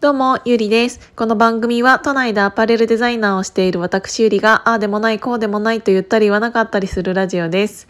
[0.00, 1.12] どうも、ゆりです。
[1.14, 7.86] この番組は都内でアパレルデザイナーをしている私ゆりが、ああでもない、こうでもないと言ったり言わなかったりするラジオです。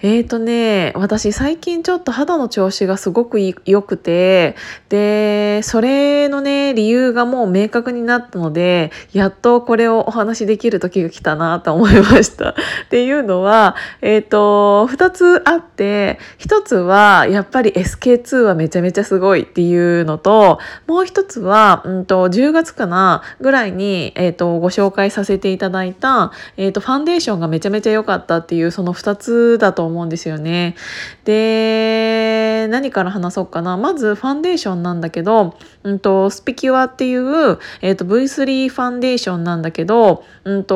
[0.00, 4.54] えーとね、私最近ちょっと肌の調子がすごく良くて、
[4.90, 12.50] で、それのね、理由がもう明確になったので、やっとこれをお話しできる時が来たなと思いました。
[12.86, 30.76] っていうのは、えっ、ー、と、二つあって、一つはやっぱり SK2 はめちゃめちゃすごいっていうのと、もう一つは、うんと、10月かなぐらいに、えっ、ー、と、ご紹介させていただいた、えっ、ー、と、ファンデーションがめちゃめちゃ良かったっていう、その二つだと思うんですよね。
[31.24, 35.56] で何から話そうかなまずファンデーションなんだけど、
[35.86, 40.74] んと、スピキュアっていう、えーと、V3 ファンデーションなんだけど、うんと、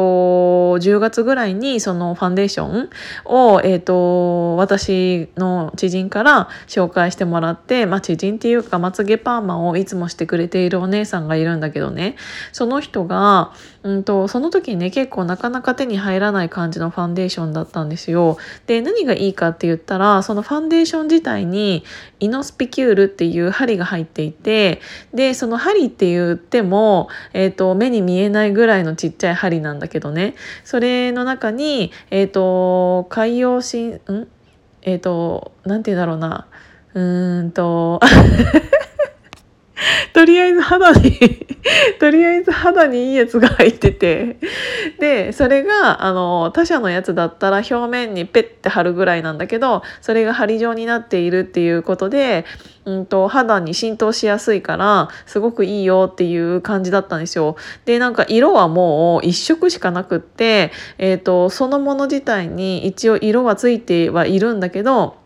[0.79, 2.91] 10月ぐらいにそのファンデーション
[3.25, 12.17] を、えーと、私の知人から紹介してもらって、まあ、知人っていうかまつげパーマをいつもしてくれているお姉さんがいるんだけどね
[12.53, 18.37] その人が、うんと、その時にね結構なかなか手に入らない感じのファンデーションだったんですよ。
[18.67, 21.85] で何がいいかって言ったらそのファンデーション自体に
[22.21, 24.81] イノスピキュールっていう針が入っていて
[25.13, 30.35] でその針って言っても、えーと、目に見えないぐらいのちっちゃい針なんだけどね。
[30.65, 34.29] それの中に、えーと、海洋神ん？
[34.83, 36.47] えっ、ー、となんて言うんだろうな。
[36.95, 38.01] うーんと
[40.13, 41.47] とりあえず肌に
[41.99, 44.37] とりあえず肌にいいやつが入ってて
[44.99, 52.45] でそれがあの他社のやつだったら表面にペッて貼るぐらいなんだけどそれが針状になっているっていうことで、
[52.85, 57.57] うんと、肌に浸透しやすいからすごくいいよっていう感じだったんですよ。
[57.85, 65.22] でなんか色はもう1色しかなくって、えーとそのもの自体に一応色はついてはいるんだけど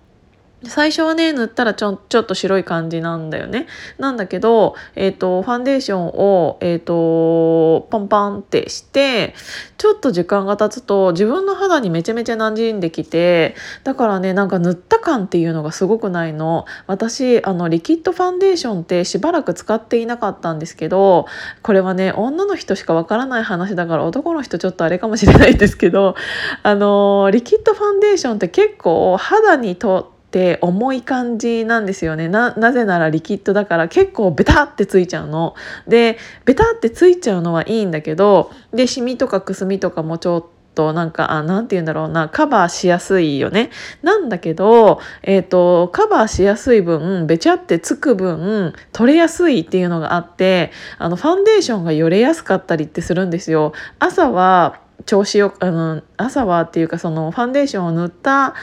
[0.65, 3.67] 最初はね塗ったらちょちょっと白い感じなんだよね。
[3.99, 9.35] なんだけど、えーと、ファンデーションを、えーと、パンパンってして
[9.77, 13.55] ちょっと時間が経つと自分の肌にめちゃめちゃ馴染んできて
[13.85, 16.65] だからねなんか塗った感っていうのがすごくないの。
[16.87, 21.27] 私あのリキッドファンデーションってしばらく使っていなかったんですけど
[21.63, 26.15] これはね女の人しかわからない話だから男の人ちょっとあれかもしれないですけど
[26.63, 30.16] あのリキッドファンデーションって結構肌にとって
[30.61, 35.55] 重い感じなんですよねなぜならリキッドだから結構ベタってついちゃうの。
[35.87, 40.45] でベタってついちゃうのはいいんだけどでシミとかくすみとかもちょっ
[40.77, 43.71] となんかあなて言うんだろうなカバーしやすいよね。
[44.03, 53.73] なんだけど、えーと、カバーしやすい分べちゃってつく分取れやすいっていうのがあってあのファンデーションがよれやすかったりってするんですよ。
[53.99, 58.55] 朝は調子よあの朝はっていうかそのファンデーションを塗った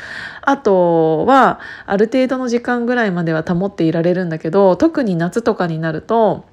[0.42, 6.46] 後はある程度の時間ぐらいまでは保っていられるんだけど特に夏とかになると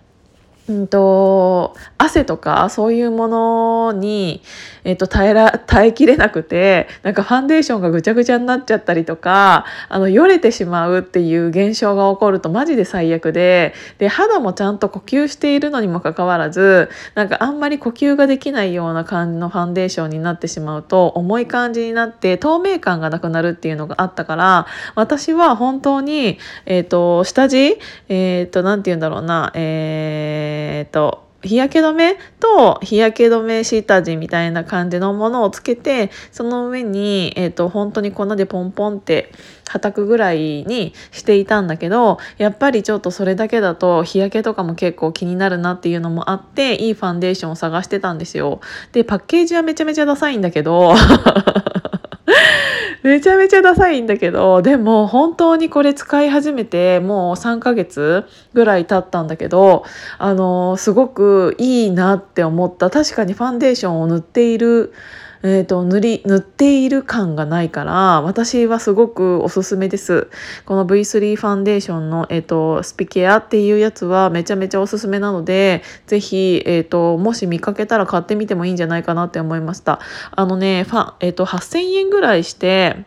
[0.71, 4.41] うんと、汗とかそういうものに、
[4.85, 27.79] えっと、耐えら耐えきれなくてなんかファンデーションがぐちゃぐちゃになっちゃったりとかあのよれてしまうっていう現象が起こるとマジで最悪でで肌もちゃんと呼吸しているのにもかかわらずなんかあんまり呼吸ができないような感じのファンデーションになってしまうと重い感じになって透明感がなくなるっていうのがあったから私は本当に、えっと、下地
[28.09, 39.33] えっと何て言うんだろうなえーえっ、ー、と日焼け止めと日焼け止め下地みたいな感じのものをつけてその上に、えーと、本当に粉でポンポンって
[39.69, 48.61] はたくぐらいにしていたんだけどやっぱりちょっとそれだけだと日焼けとかも結構気になるなっていうのもあっていいファンデーションを探してたんですよ。
[48.93, 50.95] でパッケージはめちゃめちゃダサいんだけど
[53.03, 59.85] めちゃめちゃダサいんだけどでも本当にこれ使い始めてもう3ヶ月ぐらい経ったんだけど
[60.19, 62.91] あのすごくいいなって思った。
[62.91, 64.93] 確かにファンデーションを塗っている
[65.43, 70.29] えーと、塗り塗っている感がないから私はすごくおすすめです。
[70.67, 80.01] この V3 ファンデーションの、えーと、スピケアっていうやつはめちゃめちゃおすすめなのでぜひ、えーと、もし見かけたら買ってみてもいいんじゃないかなって思いました。
[80.33, 83.05] あのねファ、えー、と8000円ぐらいして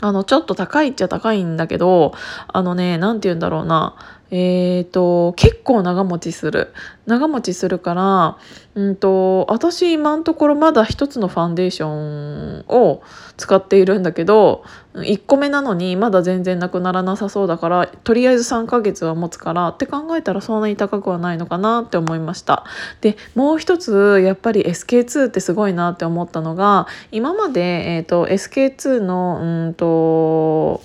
[0.00, 2.14] あのちょっと高いっちゃ高いんだけど
[2.48, 3.96] あのね何て言うんだろうな。
[4.30, 6.72] えーと、結構長持ちする。
[7.06, 8.38] 長持ちするから、
[8.74, 13.02] うんと、私今のところまだ一つのファンデーションを
[13.36, 22.64] 使っているんだけど1個目なのにまだ全然なくならなさそうだからとりあえず3ヶ月は持つからって考えたらそんなに高くはないのかなって思いました。
[23.00, 30.82] でもう一つやっぱり SK2 ってすごいなって思ったのが今まで、えーと、SK2 のうんと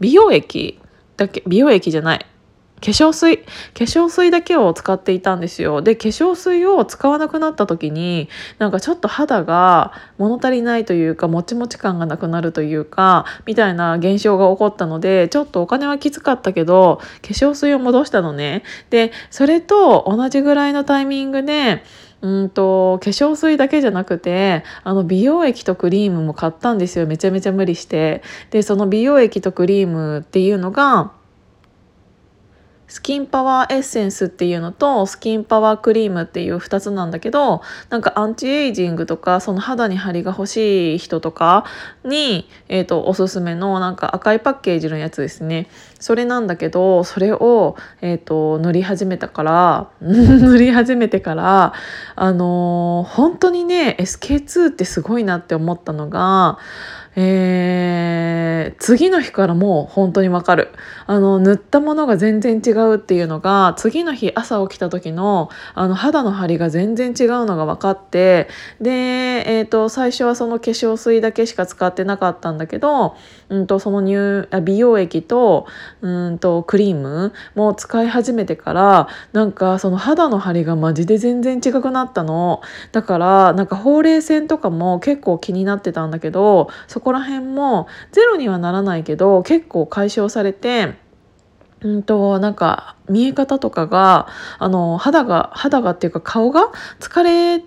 [0.00, 0.80] 美容液
[1.16, 2.26] だけ美容液じゃない。
[2.86, 3.44] 化粧水化
[3.74, 5.82] 粧水だけを使っていたんですよ。
[5.82, 8.28] で化粧水を使わなくなった時に
[8.60, 18.62] なんかちょっと肌が物足りないというかもちもち感がなくなるというかみたいな現象が起こったのでちょっとお金はきつかったけど化粧水を戻したのね。
[18.90, 21.82] でそれと同じぐらいのタイミングで
[22.22, 27.08] うんと化粧水だけじゃなくてあの美容液とクリームも買ったんですよ。
[27.08, 28.22] めちゃめちゃ無理して。
[28.50, 31.10] でその美容液とクリームっていうのが
[32.88, 41.64] スキンパワーエッセンスっていうのとスキンパワークリームっていう2つなんだけどなんかアンチエイジングとかその肌に張りが欲しい人とか
[42.04, 45.68] に、えーと、おすすめのなんか赤いパッケージのやつですね。
[45.98, 51.72] それなんだけどそれを、えーと、塗り始めたから 塗り始めてから
[52.14, 56.58] あのー、本当にね SK2 ってすごいなって思ったのが
[57.18, 60.68] えー、次の日からもう本当にわかる。
[61.06, 68.48] あの塗ったものが全然違うっていうのが次の日朝起きた時のあの肌の張りが全然違うのが分かって
[68.80, 73.16] で、えーと、最初はその化粧水だけしか使ってなかったんだけど、
[73.48, 75.66] うんと、その乳美容液と,、
[76.02, 82.60] うんとクリームも使い始めてからなんかその肌の張りがマジで全然違くなったの。
[82.92, 90.94] だからなんかほうれい線とかも結構気になってたんだけどそここら辺もゼロにはならないけど結構解消されて
[91.80, 94.26] うんとなんか見え方とかが
[94.58, 97.62] あの肌が肌がっていうか顔が疲れ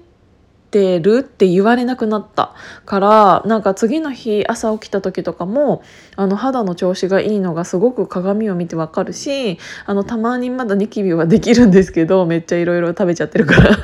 [0.72, 2.54] てるって言われなくなった。
[2.86, 5.84] からなんか次の日朝起きた時とかも
[6.18, 13.78] あの肌の調子がいいのがすごく鏡を見てわかるしあのたまにまだニキビはできるんですけどめっちゃいろいろ食べちゃってるから。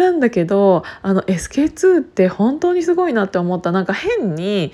[0.00, 3.70] なんだけどあの SK2 って本当にすごいなって思った。
[3.70, 4.72] なんか変に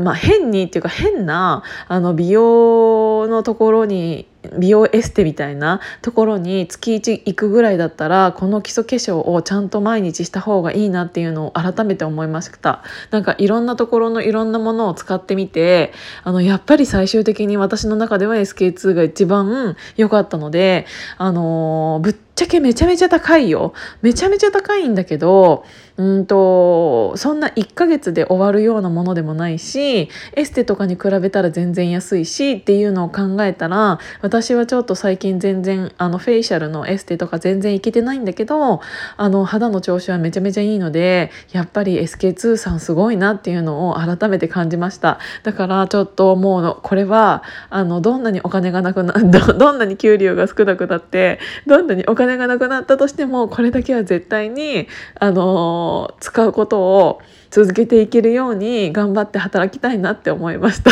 [0.00, 4.26] まあ、変にっていうか変なあの美容のところに
[4.58, 12.82] 美容エステみたいなところに月1行くぐらいだったらこの基礎化粧をちゃんと毎日した方がいいなっていうのを改めて思いました。
[13.10, 15.92] なんかいろんなところのいろんなものを使ってみて
[16.24, 20.86] あのやっぱり最終的に私の中では SK2 が一番良かったので
[21.18, 23.74] あのー、ぶっちゃけめちゃめちゃ高いよ。
[24.00, 25.64] めちゃめちゃ高いんだけど
[26.00, 38.80] うんとそんな1ヶ月で終わるようなものでもないしエステとかに比べたら全然安いしっていうのを考えたら私はちょっと最近全然あのフェイシャルのエステとか全然行けてないんだけど
[39.18, 45.18] あの肌の調子はめちゃめちゃいいのでやっぱり SK2 さんすごいなっていうのを改めて感じました。
[45.42, 54.88] だからちょっともうこれはあのどんなにお金がなくなど どんなに給料が少なくなってどんなにお金がなくなったとしてもこれだけは絶対に
[55.18, 60.90] あの使うことを続けていけるように頑張って働きたいなって思いました。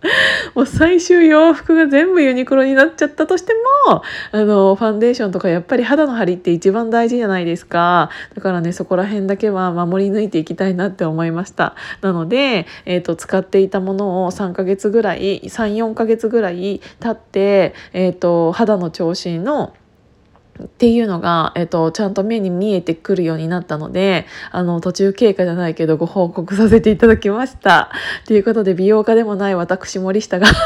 [0.54, 3.52] もう最終洋服が全部ユニクロになっちゃったとして
[3.86, 4.02] も
[4.32, 19.74] あのファンデーションとかやっぱり肌の張りって一番大事じゃないですかだからねそこら辺だけは守り抜いていきたいなって思いましたなので、えーと、使っていたものを3ヶ月ぐらい34ヶ月ぐらい経って、えーと肌の調子の
[20.64, 27.90] っていうのが、えっと、ちゃんと目に見えてくるようになったのであの途中経過じゃないけどご報告させていただきました。
[28.26, 30.46] ということで美容家でもない私森下が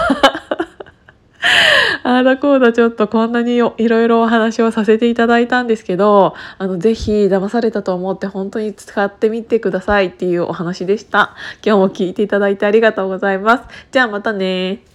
[2.05, 11.35] あーだこうだちょっとこんなにいろいろお話をさせていただいたんですけどあのぜひ騙されたと思って本当に使ってみてくださいっていうお話でした。
[11.65, 13.65] 今日も聞いていただいてありがとうございます。
[13.91, 14.92] じゃあまたね